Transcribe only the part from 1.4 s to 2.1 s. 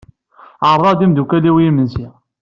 i imensi.